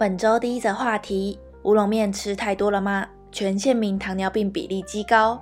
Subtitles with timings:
[0.00, 3.06] 本周第一则话题：乌龙面吃太多了吗？
[3.30, 5.38] 全县民糖尿病比例激高。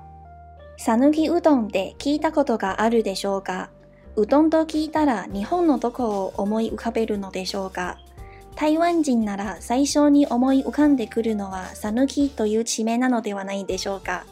[0.76, 3.70] 讃岐うどんって闻いたことがあるでしょうか？
[4.16, 7.98] うどんと闻いたら日本のどこを思い浮かべるのでしょうか？
[8.56, 14.24] 台湾人なら最初に思い浮かんでくるのは讃岐という地名なのではないでしょうか？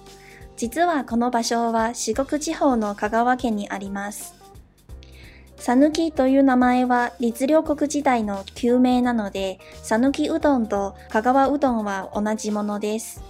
[0.56, 4.34] 実はこの场所は四国地方の香川県にあります。
[5.58, 13.22] 讃岐という名前は律令国时代の旧名なので、讃岐うどんと香川うどんは同じものです。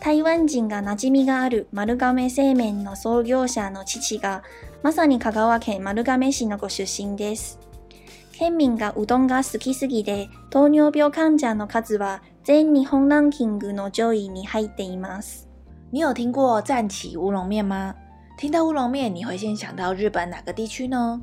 [0.00, 4.42] 台湾人が驯染みがある丸亀制麺の创业者の父が、
[4.82, 7.58] まさに香川県丸亀市のご出身です。
[8.32, 15.46] 県民がうどんが好きすぎで、糖尿病患者の数は全日本ランキングの上位に入っています。
[15.90, 17.94] 你有听过赞岐乌龙面吗？
[18.38, 21.20] 听到乌龙面，你会先想到日本哪个地区呢？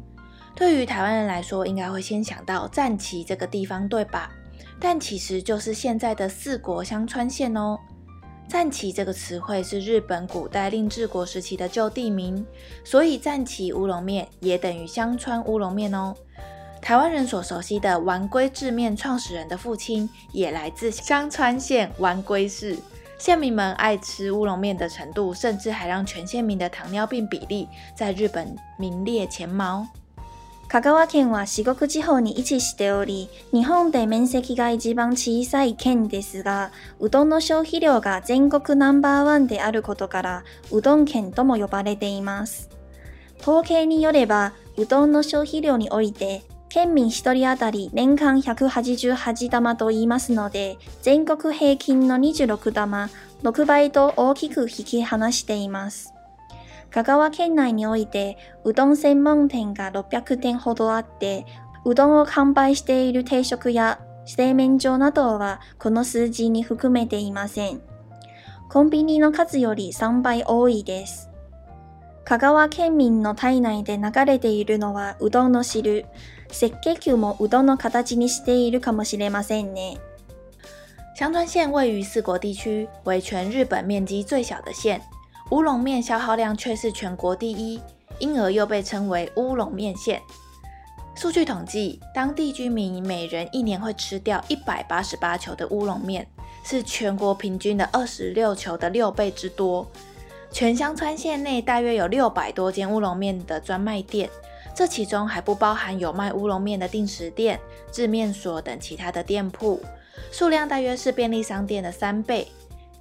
[0.57, 4.31] 对于台湾人来说，应该会先想到战旗这个地方，对吧？
[4.79, 7.77] 但其实就是现在的四国香川县哦。
[8.47, 12.43] 战旗这个词汇是日本古代令制国时期的旧地名，
[12.83, 16.15] 所以战旗乌龙面也等于香川乌龙面哦。
[16.81, 22.75] 台湾人所熟悉的丸龟制面创始人的父亲也来自香川县丸龟市，
[23.19, 29.85] 县民们爱吃乌龙面的程度，甚至还让全县民的糖尿病比例在日本名列前茅。
[30.69, 42.69] 香川県は四国地方に位置しており、日本で面积が一番小さい県ですが、うどんの消费量が全国ナンバーワンであることから、うどん県とも呼ばれています。
[43.41, 53.09] 统计によれば、うどんの消费量において、県民一人当たり年间188玉と言いますので、全国平均の26玉、
[53.41, 56.16] 6倍と大きく引き离しています。
[56.97, 61.45] 香川県内において、うどん専门店が600店ほどあって、
[61.85, 67.81] うどんを贩売している定食や制麺所などはこの数字に含めていません。
[68.67, 71.29] コンビニの数より3倍多いです。
[72.25, 76.07] 香川県民の体内で流れているのはうどんの汁。
[76.49, 79.99] 赤血球もうどんの形にしているかもしれませんね。
[81.19, 84.99] 香川县位于四国地区，为全日本面积最小的县。
[85.49, 87.79] 乌龙面消耗量却是全国第一，
[88.19, 90.21] 因而又被称为乌龙面县。
[91.15, 96.27] 数据统计，当地居民每人一年会吃掉一百八十八球的乌龙面，
[96.65, 99.89] 是全国平均的二十六球的六倍之多。
[100.51, 104.29] 全香川县内大约有六百多间乌龙面的专卖店，
[104.75, 107.57] 这其中还不包含有卖乌龙面的定食店、
[107.89, 109.81] 制面所等其他的店铺，
[110.29, 112.49] 数量大约是便利商店的三倍。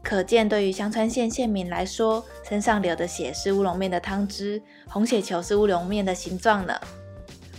[0.09, 6.75] 可见，对于香川县县民来说，身上流的血是乌龙面的汤汁，红血球是乌龙面的形状呢。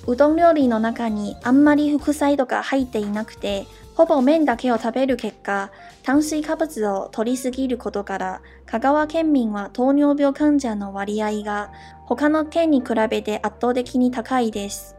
[0.07, 3.65] うどん料理の中にあんまり副菜とか入っていなくて、
[3.95, 5.71] ほぼ麺だけを食べる结果、
[6.03, 11.69] 炭水化物を摂りすぎることから、香川県民は糖尿病患者の割合が
[12.05, 14.95] 他の県に比べて圧倒的に高いです。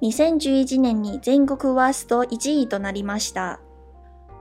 [0.00, 3.60] 2011年に全国ワースト1位となりました。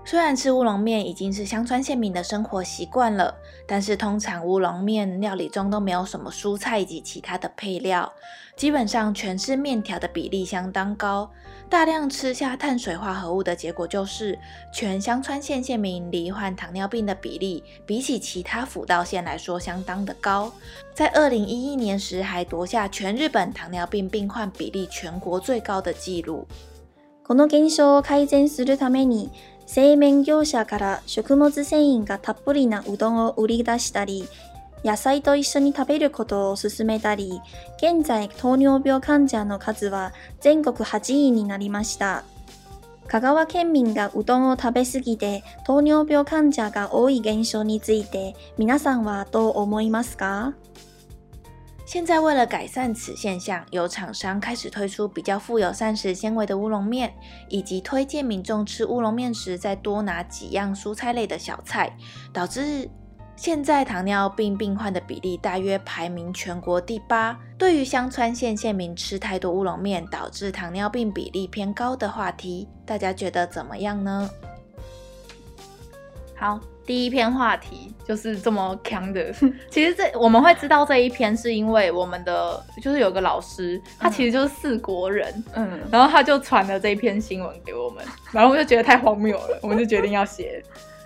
[0.04, 3.34] 虽然吃乌龙面已经是香川县民的生活习惯了，
[3.66, 8.12] 但是通常乌龙面料理中都没有什么蔬菜以及其他的配料，
[8.54, 11.28] 基本上全是面条的比例相当高。
[11.69, 14.38] 大量吃下碳水化合物的结果就是，
[14.72, 20.53] 全香川县县民罹患糖尿病的比例比起其他辅道县来说相当的高，
[20.94, 26.47] 在二零一一年时还夺下全日本糖尿病病患比例全国最高的纪录。
[27.27, 29.32] この现象を改善するために
[29.74, 34.28] 制麺业者から食物繊维がたっぷりなうどんを売り出したり、
[34.84, 37.40] 野菜と一绪に食べることを勧めたり、
[37.80, 40.12] 现在糖尿病患者の数は
[40.42, 42.26] 全国8位になりました。
[43.08, 50.53] 香川県民がうどんを食べ过ぎて糖尿病患者が多い现象について、皆さんはどう思いますか？
[51.91, 57.14] 现在为了改善此现象，有厂商开始推出比较富有膳食纤维的乌龙面，
[57.49, 61.93] 以及推荐民众吃乌龙面时再多拿几样蔬菜类的小菜，
[62.32, 62.90] 导致
[63.35, 67.38] 现在糖尿病病患的比例大约排名全国第八。
[67.58, 74.29] 对于香川县县民吃太多乌龙面导致糖尿病比例偏高的话题，大家觉得怎么样呢？
[76.38, 76.58] 好。
[76.91, 79.34] 第一篇话题就是这么强的。
[79.72, 88.03] 其实这我们会知道这一篇，是因为我们的就是有个老师，他其实就是四国人，嗯，然后他就传了这一篇新闻给我们，
[88.34, 90.61] 然后我们就觉得太荒谬了，我们就决定要写。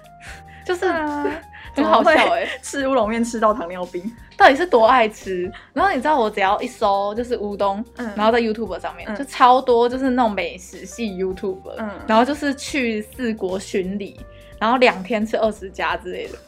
[0.66, 1.24] 就是、啊、
[1.76, 4.02] 很好笑哎，吃乌龙面吃到糖尿病，
[4.36, 5.44] 到底是多爱吃？
[5.72, 14.20] 然后你知道我只要一搜就是乌冬，嗯、然后在 YouTube 上面、嗯、就超多，就是那种美食系 YouTube，嗯，然后就是去四国巡礼，
[14.66, 16.40] 然后两天吃二十家之类的，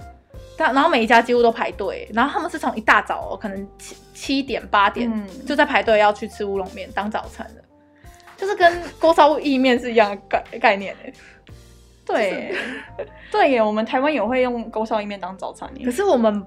[0.58, 7.64] 但然后每一家几乎都排队，然后他们是从一大早可能七七点八点、嗯、就在排队要去吃乌龙面当早餐的，
[8.36, 11.14] 就是跟锅烧意面是一样的概概念哎。
[12.04, 12.56] 对，
[13.32, 15.70] 对耶，我们台湾也会用锅烧意面当早餐。
[15.86, 16.44] 可是我们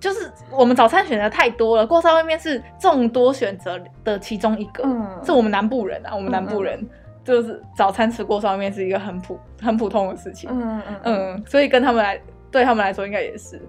[0.00, 4.82] 就是我们早餐选择太多了，锅烧意面是众多选择的其中一个。
[4.86, 6.88] 嗯，是我们南部人啊，我们南部人
[7.26, 10.48] 就是早餐吃过烧面是一个很普很普通的事情。
[10.50, 12.18] 嗯嗯嗯，所以跟他们来，
[12.50, 13.60] 对他们来说应该也是。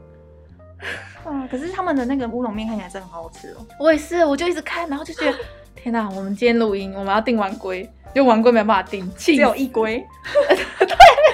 [1.25, 3.65] 啊，可是他们的那个乌龙面看起来真的很好吃哦。
[3.80, 5.38] 我也是，我就一直看，然后就觉得
[5.75, 7.89] 天哪，我们今天录音，我们要订完龟。
[8.15, 10.04] 就碗龟没办法订，只有一龟，
[10.80, 10.88] 对，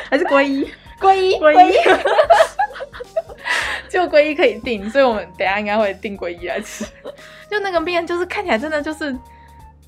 [0.10, 1.74] 还是龟一，龟一，龟一，
[3.88, 6.84] 就龟一可以订，所以我们等下应该会订龟一来吃。
[7.50, 9.16] 就那个面，就是看起来真的就是，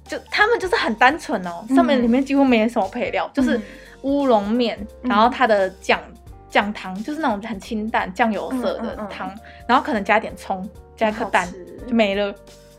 [0.08, 3.60] 就他们就是很单纯哦，上面里面几乎没有什么配料，嗯、就是
[4.04, 6.00] 乌龙面，然后它的酱
[6.50, 9.34] 酱汤就是那种很清淡酱油色的汤，
[9.68, 11.48] 然后可能加点葱，加一颗蛋
[11.88, 12.34] 就没了，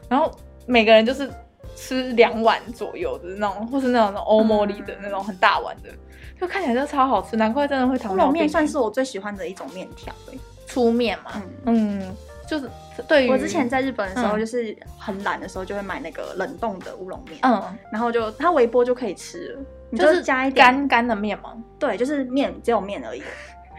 [0.09, 0.31] 然后
[0.67, 1.31] 每个人就是。
[1.79, 5.99] 吃两碗左右的那种，或是那种欧茉莉的那种很大碗的，嗯、
[6.41, 8.25] 就看起来就超好吃，难怪真的会糖尿病。
[8.25, 10.11] 乌龙面算是我最喜欢的一种面条，
[10.67, 11.33] 粗面嘛，
[11.67, 12.17] 嗯，嗯，
[12.49, 12.67] 就是
[13.05, 17.63] 对于我之前在日本的时候，就是很懒的时候，就会买那个冷冻的乌龙面，嗯，
[17.93, 19.53] 然后就它微波就可以吃
[19.93, 21.57] 了，就是加一点干干的面吗？
[21.79, 23.23] 对，就是面，只有面而已，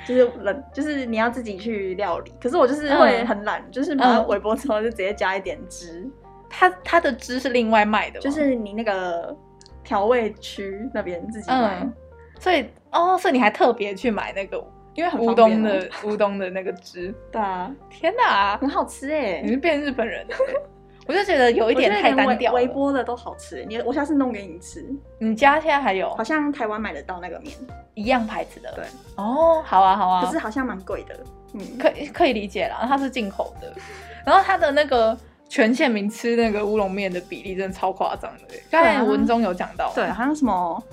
[0.05, 2.31] 就是冷，就是你要自己去料理。
[2.41, 6.09] 可是我就是会很懒，嗯、就是把它微波之后就直接加一点汁。
[6.49, 9.35] 它它的汁是另外卖的，就是你那个
[9.83, 11.93] 调味区那边自己买，嗯、
[12.39, 14.63] 所以哦，所以你还特别去买那个，
[14.97, 20.35] 因为很乌冬的乌冬的那个汁，对啊，天哪，很好吃哎，你是变日本人了，
[21.05, 24.83] 我就觉得有一点太单调，微波的都好吃，你我下次弄给你吃，
[25.19, 26.09] 你家现在还有？
[26.15, 27.55] 好像台湾买得到那个面，
[27.93, 28.83] 一样牌子的，对，
[29.17, 31.15] 哦，好啊好啊，可是好像蛮贵的，
[31.53, 33.71] 嗯，可以可以理解啦，它是进口的，
[34.25, 35.15] 然后它的那个。
[35.49, 40.83] 全县民吃那个乌龙面的比例真的超夸张的，刚才文中有讲到，对，好像什么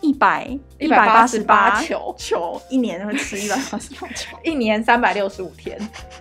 [0.00, 0.46] 一百
[0.78, 2.14] 一百八十八球。
[2.18, 5.78] 球，一年会吃一百八十八球， 一年三百六十五天，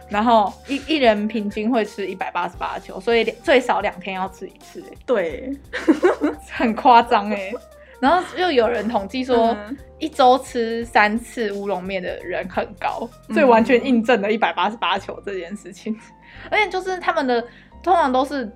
[0.09, 5.51] 然后一一人平均会吃一百八十八球，所以最少两天要吃一次，对，
[6.51, 7.51] 很夸张哎。
[7.99, 9.55] 然后又有人统计说，
[9.97, 15.97] 一周吃三次乌龙面的人很高，所以完全印证了一百八十八球这件事情，
[16.49, 17.45] 而且就是他们的。
[17.81, 18.51] 通常都是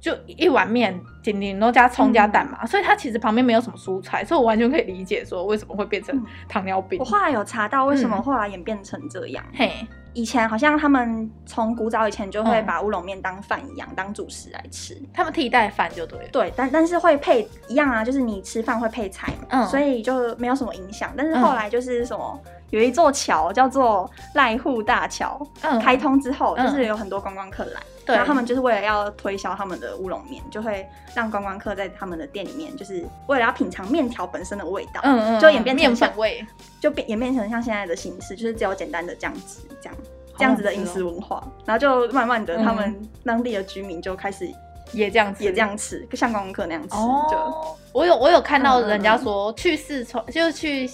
[0.00, 7.00] 就一碗面，顶顶都加葱加蛋嘛，嗯、所以它其实旁边没有什么蔬菜，所以我完全可以理解说为什么会变成糖尿病。
[7.00, 9.42] 我后来有查到为什么后来演变成这样。
[9.54, 16.28] 嘿、嗯，以前好像他们从古早以前就会把乌龙面当饭一样，嗯、当主食来吃，他们替代饭就对了。
[16.30, 21.10] 对，但但是会配一样啊，就是你吃饭会配菜嘛，嗯，所以就没有什么影响。
[21.16, 22.38] 但是后来就是什么。
[22.70, 36.46] 有一座桥叫做濑户大桥，嗯、开通之后就是有很多观光客来，嗯、然后他们就是为了要推销他们的乌龙面，就会让观光客在他们的店里面，就是为了要品尝面条本身的味道，嗯嗯，就演变成面粉味，
[36.80, 39.98] 就变演变成像现在的形式，就是只有简单的酱汁这样，
[40.38, 44.48] 这样子的饮食文化，然后就慢慢的他们当地的居民就开始
[44.92, 46.94] 也这样也这样吃，像观光客那样吃。
[46.96, 50.90] 哦、就我有我有看到人家说去四川就是去。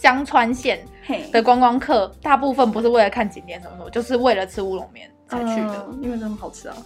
[0.00, 0.82] 香川县
[1.30, 6.76] 的观光客大部分不是为了看景点什么什么，就是为了吃乌龙面才去的，嗯，因为真的好吃啊，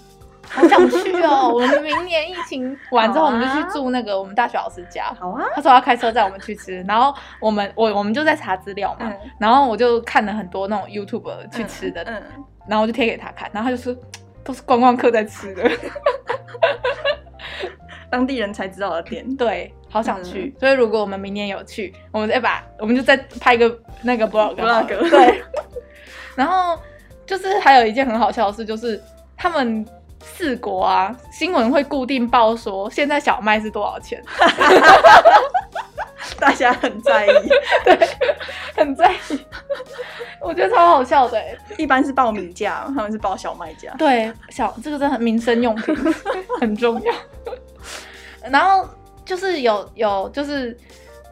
[0.50, 1.50] 好想去哦！
[1.52, 5.12] 我们明年疫情完之后，我们就去住那个我们大学老师家。
[5.18, 13.96] 好啊，他说要开车载我们去吃，然后我们我我们就在查资料嘛，嗯、然后我就看了很多那种 YouTube 去吃的，嗯嗯、然后我就贴给他看，然后他就说
[14.42, 15.70] 都是观光客在吃的。
[18.10, 20.52] 当地人才知道的点，对，好想去。
[20.54, 24.54] 嗯、所以如果我们明年有去，我们再把，我们就再拍一个那个 vlog。
[24.54, 25.42] vlog 对。
[26.36, 26.78] 然后
[27.26, 29.02] 就是还有一件很好笑的事，就是
[29.36, 29.84] 他们
[30.24, 34.22] 四国啊，新闻会固定报说现在小麦是多少钱，
[36.38, 37.48] 大家很在意，
[37.84, 37.98] 对，
[38.74, 39.38] 很在意。
[40.40, 41.42] 我觉得超好笑的，
[41.78, 43.94] 一般是报米价，他们是报小麦价。
[43.96, 45.96] 对，小这个真的很民生用品，
[46.60, 47.14] 很重要。
[48.50, 48.88] 然后
[49.24, 50.76] 就是有有就是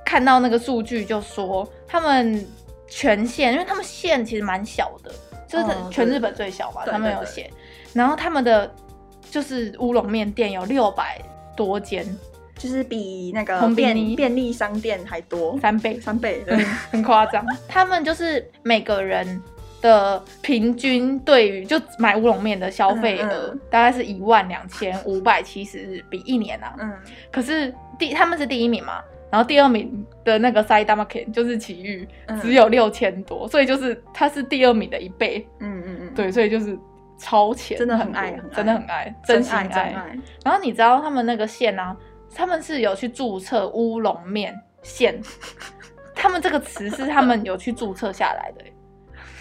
[0.05, 2.47] 看到那个数据，就说他们
[2.89, 5.13] 全县，因为他们县其实蛮小的，
[5.47, 7.51] 就是全日本最小嘛，他们有写。
[7.93, 8.75] 然后他们的
[9.31, 11.21] 就是乌龙面店有六百
[11.57, 12.05] 多间，
[12.57, 16.57] 就是比那个便便利商店还多三倍，三倍，对，
[16.91, 17.45] 很夸张。
[17.69, 19.43] 他们就是每个人
[19.81, 26.75] 的平均对于就买乌龙面的消费额、大概是一万两千五百七十日币一年啊。
[26.79, 26.93] 嗯。
[27.31, 32.07] 可是第他们是第一名嘛，然后第二名的那个 Side Market 就是奇遇，
[32.41, 35.47] 只有六千多，所以就是他是第二名的一倍。
[35.59, 36.13] 嗯嗯嗯。
[36.15, 36.79] 对，所以就是
[37.23, 39.95] 超前，真的很爱，真的很爱，真心爱。
[40.45, 41.97] 然后你知道他们那个县呢、啊，
[42.35, 45.21] 他们是有去注册乌龙面县，
[46.17, 48.65] 他们这个词是他们有去注册下来的。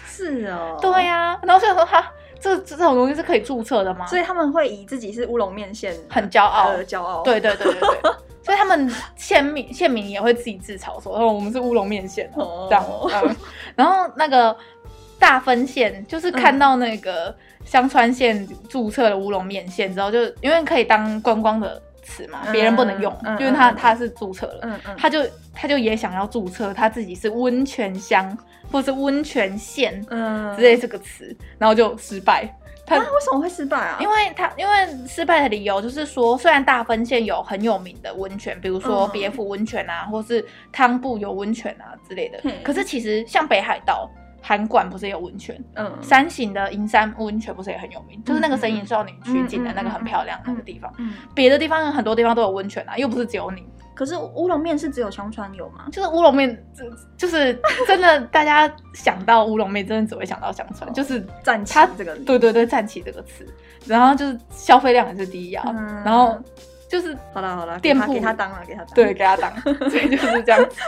[0.06, 2.08] 是哦，对呀、啊，然后所以说他
[2.38, 4.06] 这这种东西是可以注册的吗？
[4.06, 7.22] 所以他们会以自己是乌龙面线很骄傲，骄傲。
[7.22, 8.12] 对对对对对，
[8.44, 12.84] 所以他们县民县民也会自己自嘲说，哦，我们是乌龙面线哦，这样、
[13.26, 13.36] 嗯。
[13.74, 14.56] 然后那个
[15.22, 25.20] 大分县就是看到那个香川县注册了乌龙面县之后，就因为可以当观光的词嘛，别人不能用，嗯、因为他他是注册了，他就
[25.54, 28.36] 他就也想要注册他自己是温泉乡。
[28.70, 32.48] 或是温泉县，嗯，之类这个词，然后就失败。
[32.86, 33.98] 他、啊、为什么会失败啊？
[34.00, 34.72] 因为他因为
[35.06, 44.10] 失败的理由就是说，虽然大分县有很有名的温泉，比如说别府温泉啊，嗯、或是汤布有温泉啊之类的，嗯、可是其实像北海道。
[44.42, 45.58] 函馆不是也有温泉？
[45.74, 48.18] 嗯，山形的银山温泉不是也很有名？
[48.18, 50.92] 嗯、就是那个神隐少女取景的那个很漂亮那个地方。
[50.98, 53.64] 嗯，别、嗯、的地方很多地方都有温泉啊，又不是只有你。
[53.94, 55.84] 可是乌龙面是只有香川有吗？
[55.92, 56.84] 就是乌龙面，就
[57.16, 57.56] 就是
[57.86, 63.46] 真的，大家想到乌龙面，真的只会想到香川，哦、就是站起这个，对对对，站起这个词，
[63.86, 66.36] 然后就是消费量也是第一啊，嗯、然后
[66.88, 69.54] 就是好了好了，店铺给他当了，给他当，对，给他当，
[69.90, 70.80] 所以就是这样子。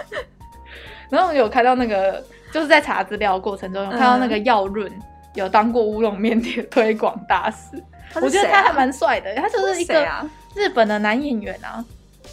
[1.11, 2.25] 然后有看到那个。
[2.55, 4.89] 就是在查资料的过程中，有看到那个耀润
[5.35, 9.35] 有当过乌龙面的推广大使，啊、我觉得他还蛮帅的。
[9.35, 10.07] 他就是一个
[10.55, 11.85] 日本的男演员啊，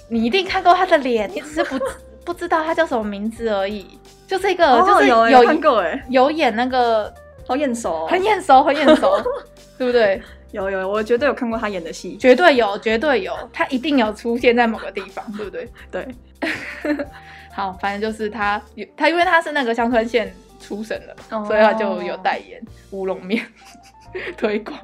[0.10, 1.80] 你一定看过他的脸，你只是不
[2.24, 3.98] 不知道他叫什么名字而已。
[4.28, 7.12] 就是一个，哦、就是有有，有，有演那个，
[7.48, 9.20] 好眼熟，很眼熟，很眼熟，
[9.80, 10.22] 对不对？
[10.52, 15.68] 有有，我绝对有看过他演的戏，绝对有，绝对有，他一定有出现在某个地方，对不对？
[15.90, 16.08] 对。
[17.54, 18.62] 好，反正就是他，
[18.96, 21.46] 他因为他是那个香川县出身的，oh.
[21.46, 23.46] 所以他就有代言乌龙面
[24.38, 24.78] 推广，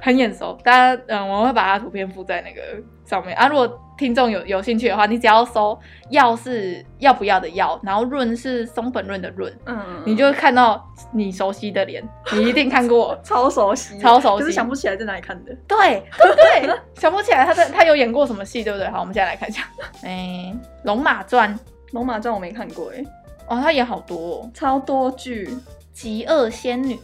[0.00, 0.58] 很眼熟。
[0.64, 2.60] 大家，嗯，我会把他图片附在那个
[3.06, 3.46] 上面啊。
[3.46, 5.78] 如果听众有有兴趣的话，你只要搜
[6.10, 15.54] “要”是要不要的“要”，然后“润”是松本润的“润”，嗯，你就会看到你熟悉的脸，你一定看过， 超熟悉，超熟悉，可是想不起来在哪里看的。
[15.68, 16.34] 对对
[16.66, 18.88] 对， 想不起来他在他有演过什么戏，对不对？
[18.88, 19.68] 好，我们现在来看一下，
[20.02, 21.54] 哎、欸，《龙马传》。
[21.92, 23.04] 龙马传我没看过哎，
[23.46, 25.48] 哦，他演好多，哦，超多剧，
[25.92, 26.98] 极恶仙女，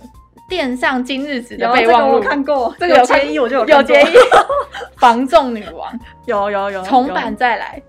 [0.48, 4.06] 殿上今日子的备忘录，我看过，这个有结衣我就有有结衣，
[4.96, 5.98] 房仲女王。
[6.24, 7.80] 有有有，重版再来，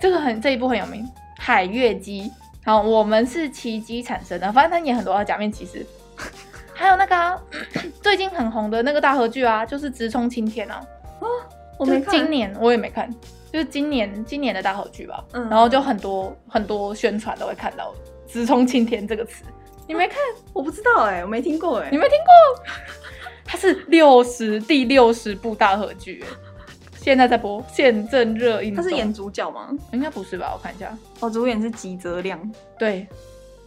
[0.00, 1.06] 这个很这一部很有名，
[1.38, 2.30] 海月姬，
[2.64, 5.86] 好，我们是奇迹产生的，反正他演很多假面骑士，
[6.72, 7.38] 还有那个、啊、
[8.02, 10.82] 最近很红的那个大合剧啊，就是直冲青天啊，
[11.20, 11.26] 啊，
[11.78, 13.08] 我没看，今年我也没看。
[13.54, 17.94] 就是今年今年的大河剧吧，嗯，然后就很多很多宣传都会看到
[18.26, 19.44] “直冲青天”这个词，
[19.86, 20.18] 你没看？
[20.52, 22.64] 我不知道哎、欸，我没听过哎、欸，你没听过？
[23.44, 26.24] 它是六十第六十部大河剧，
[26.96, 28.74] 现在在播，现正热映。
[28.74, 29.68] 他是演主角吗？
[29.92, 30.50] 应该不是吧？
[30.52, 33.06] 我看一下，哦，主演是吉泽亮，对。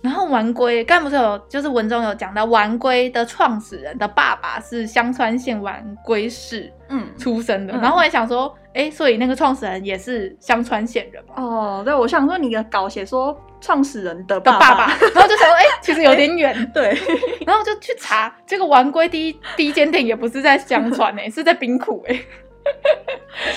[0.02, 11.34] 然后丸龟，刚才不是有，就是文中有讲到丸龟的创始人的爸爸是香川县丸龟市嗯出生的，嗯、然后我还想说，哎、嗯，所以那个创始人也是香川县人嘛？
[11.36, 14.98] 哦，对，我想说你的稿写说创始人的爸爸，爸爸。
[15.14, 16.96] 然后就想说，哎， 其实有点远，对，
[17.46, 22.26] 然后就去查，这个丸龟第一第一间店也不是在香川诶，是在兵库诶，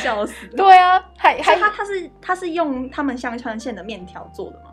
[0.03, 4.73] 笑死，对啊，还还他他是他是用他们香川县的面条做的吗？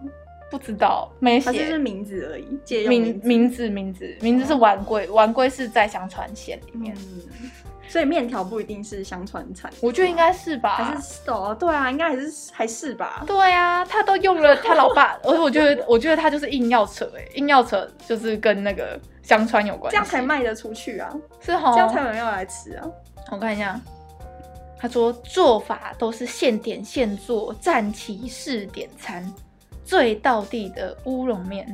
[0.49, 2.57] 不知道，没写，是名字而已。
[2.63, 3.67] 借用名名字。
[3.69, 7.51] 名字名字是丸龟，丸龟是在香川县里面，嗯、
[7.87, 9.69] 所以面条不一定是香川菜。
[9.81, 13.23] 我觉得应该是吧，还是哦，对啊，应该还是还是吧。
[13.25, 22.87] 对啊，他都用了他老爸，而我觉得我觉得他就是硬要扯哎、欸，硬要扯就是跟那个香川有关系，这样才卖得出去啊，是齁，这样才有人要来吃啊。
[23.31, 23.79] 我看一下，
[24.79, 29.33] 他说做法都是现点现做，赞岐式点餐。
[29.83, 31.65] 最道地的乌龙面，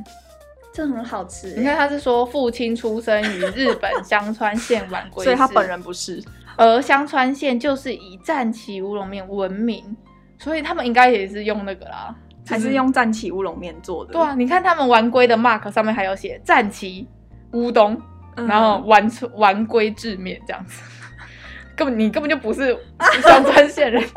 [0.74, 1.54] 这很好吃。
[1.56, 6.20] 你看，他是说父亲出生于日本香川县丸龟，所以他本人不是。
[6.56, 9.96] 而香川县就是以战旗乌龙面闻名，
[10.36, 12.12] 所以他们应该也是用那个啦，
[12.44, 14.12] 还是用战旗乌龙面做的。
[14.12, 17.06] 对啊，你看他们丸龟的 mark 上面还有写战旗
[17.52, 17.96] 乌冬，
[18.34, 20.82] 然后丸丸龟制面这样子，
[21.76, 22.76] 根本你根本就不是
[23.22, 24.02] 香川县人。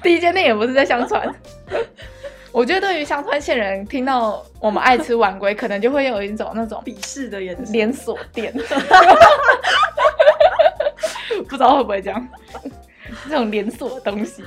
[0.00, 1.34] 第一间店也不是在香川，
[2.54, 7.72] 我觉得对于香川县人听到我们爱吃 碗龟，可能就会有一种那种鄙视的眼神。
[7.72, 8.54] 连锁店，
[11.48, 12.28] 不知道会不会这样？
[13.28, 14.44] 这种连锁的东西，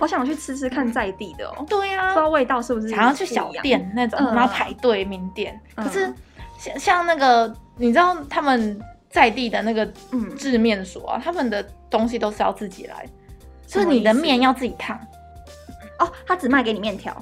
[0.00, 1.66] 好想去吃吃看在地的哦。
[1.68, 2.88] 对呀、啊，不知道味道是不是？
[2.88, 5.60] 想要去小店那种，然后排队名店。
[5.76, 6.10] 嗯、可是
[6.58, 9.84] 像像那个，你知道他们在地的那个
[10.38, 13.06] 制面所啊，他们的东西都是要自己来，
[13.66, 14.98] 就是你的面要自己烫。
[15.98, 17.14] 哦，他只卖给你面条。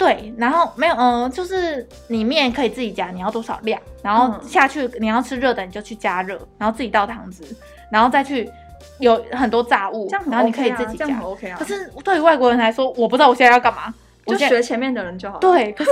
[0.00, 7.44] 对，然后没有，嗯、呃，就是你面可以自己加，你要多少量，然后下去，你要吃热的你就去加热，然后自己倒汤汁，
[7.92, 8.50] 然后再去
[8.98, 11.04] 有很多炸物，这样 OK 啊、然后你可以自己加。
[11.04, 11.56] 这样很 OK 啊。
[11.58, 13.92] 可是对于外国人来说，我不知道我现在要干嘛，
[14.24, 15.38] 就学前面的人就好。
[15.38, 15.90] 对，可是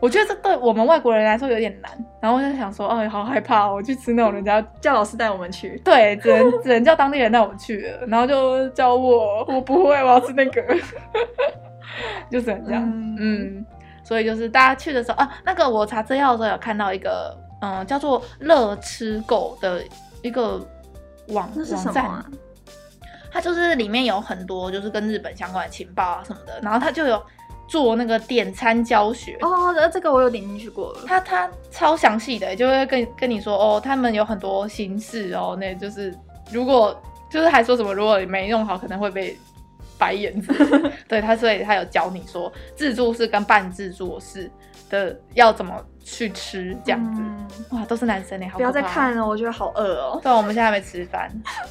[0.00, 1.92] 我觉得这对我们外国人来说有点难，
[2.22, 10.64] 然后我就想说，哎，好害怕，我去吃那种人家叫老师带我们去，对，只能只能叫当地人带我们去了，然后就教我，我不会，我要吃那个。
[12.30, 13.66] 就只能这样，嗯，嗯，
[14.04, 19.82] 所以就是大家去的时候啊，那个我查资料的时候有看到一个，嗯，叫做“乐吃狗”的
[20.22, 20.58] 一个
[21.28, 22.24] 网网站，
[23.30, 27.22] 它就是里面有很多就是跟日本相关的情报啊什么的，然后它就有
[27.68, 29.36] 做那个点餐教学。
[29.40, 36.14] 哦，这个我有点进去过了，它它超详细的，就会跟跟你说哦，他们有很多形式哦，那就是
[36.50, 39.38] 如果就是还说什么，如果你没弄好，可能会被。
[40.02, 40.52] 白眼子，
[41.06, 44.50] 对他，所以他有教你说自助式跟半自助式
[44.90, 47.22] 的要怎么去吃，这样子。
[47.22, 50.18] 嗯、哇，都是男生呢，好，不要再看了，我觉得好饿哦。
[50.20, 51.30] 对，我们现在还没吃饭，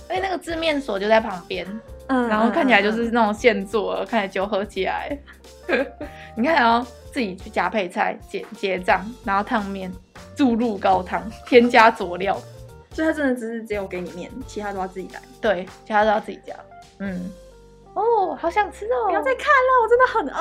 [0.10, 1.68] 因为那个字面所就在旁边，
[2.08, 5.20] 嗯，然后看起来就是那种现做，嗯、看起来就喝起来。
[6.38, 9.92] 你看，然后自己去加配菜结结账，然后烫面，
[10.38, 12.40] 注入高汤，添加佐料，
[12.94, 15.22] 所以他真的只是只有给你面，其他都要自己来。
[15.42, 16.56] 对，其他都要自己加。
[17.00, 17.30] 嗯。
[17.94, 19.08] 哦，好想吃哦！
[19.08, 20.40] 不要再看了，我真的很饿。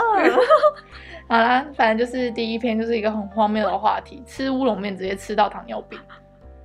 [1.29, 5.99] 好啦，反正就是第一篇就是一个很荒谬的话题，吃乌龙面直接吃到糖尿病。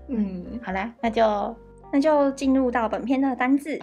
[0.10, 1.56] 嗯，好啦，那就
[1.92, 3.82] 那就进入到本篇的单字。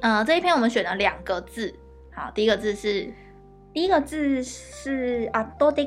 [0.00, 1.74] 呃，这一篇我们选了两个字。
[2.14, 3.12] 好，第一个字是
[3.74, 5.86] 第一个字是圧倒的。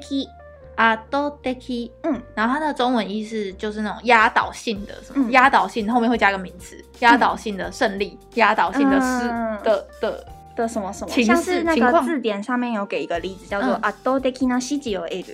[0.75, 9.27] 阿多德基，嗯，然后它的中文意思就是那种压倒性的，什么压倒性后面会加个名词，压倒性的胜利，压倒性的失
[9.63, 15.33] 的的的什么什么，像是那个字典上面有给一个例子，叫做阿多德基那西吉有 egg，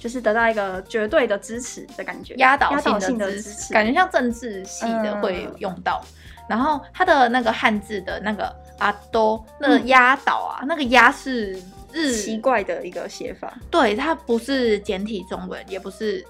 [0.00, 6.02] 就是得到一个绝对的支持的感觉，压倒性的支持，感觉像政治系的会用到。
[6.48, 11.56] 然后它的那个汉字的那个阿多，那个压倒啊，那个压是。
[11.96, 16.24] 是奇怪的一个写法，对，它不是简体中文，也不是，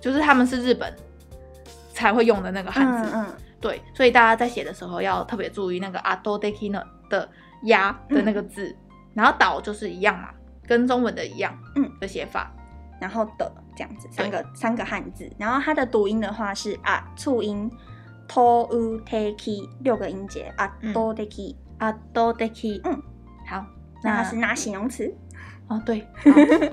[0.00, 0.94] 就是他们是日本
[1.92, 3.34] 才会用的那个汉字，嗯，嗯。
[3.60, 7.28] 对，所以大家在写的时候要特别注意那个阿多德基呢的
[7.66, 8.76] “压”的那个字，嗯、
[9.14, 10.28] 然后“岛”就是一样嘛，
[10.64, 11.90] 跟中文的一样，嗯。
[11.98, 12.54] 的写法，
[13.00, 17.68] 然后的这样子三个三个汉字，然后它的读音的话是啊，促音
[18.28, 23.02] ，to u te ki 六个音节，阿多德基，阿多德基，嗯，
[23.48, 23.66] 好。
[24.03, 25.13] 那它是拿形容词
[25.67, 26.05] 哦，对。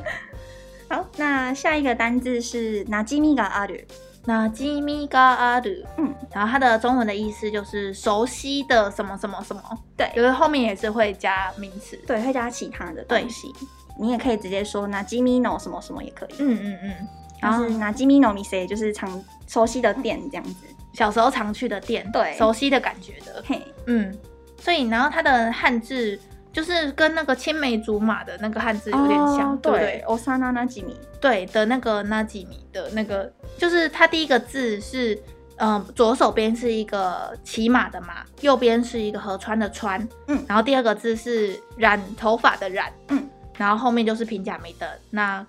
[0.88, 3.84] 好，好，那下一个单字是なじみがある，
[4.26, 9.62] なじみがある，嗯，然后它的中文的意思就是熟悉的什么什么什么，
[9.96, 13.52] 对，就是后面也是会加名词，对，会加其他的东西。
[13.52, 13.68] 对
[13.98, 17.08] 你也可以直接说なじみの什么什么也可以，嗯嗯嗯。
[17.40, 24.12] 然后なじみの店就是常熟悉的店这样子，小时候常去的店，对，熟悉的感觉的，嘿，嗯。
[24.58, 26.18] 所以然后它的汉字。
[26.54, 30.04] 就是跟那个青梅竹马的那个汉字有点像，哦、对不对？
[30.06, 35.14] おさななじみ，对的那个なじみ的那个，就是它第一个字是，
[35.58, 45.46] 嗯、呃，左手边是一个骑马的马，右边是一个河川的川，嗯，然后第二个字是染头发的染，嗯，然后后面就是平假名的那，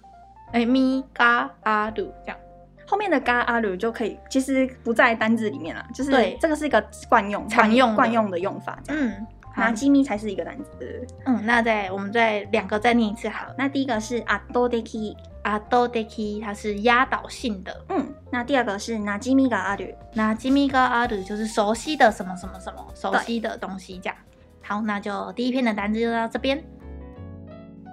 [0.52, 2.38] 哎咪嘎阿鲁这样，
[2.86, 9.26] 后面的嘎阿鲁就可以，其实不在单字里面了，就是对这个是一个惯用常用惯用的用法，嗯。
[9.57, 11.07] 拿基咪才是一个单词。
[11.25, 13.55] 嗯，那再我们再两个再念一次好了。
[13.57, 17.85] 那第一个是阿多德基，阿多德基它是压倒性的。
[17.88, 24.16] 嗯，那第二个是拿基咪嘎阿鲁，拿基咪嘎阿鲁就是熟悉的什么什么什么，熟悉的东西这样。
[24.31, 26.62] 对好，那就第一篇的单词就到这边。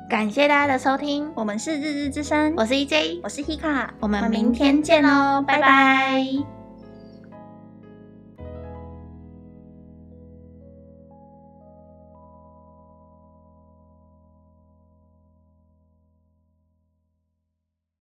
[0.10, 6.53] 感谢大家的收听，我们是日日之声，我是 EJ，我是 Hika，我们明天见喽，拜拜。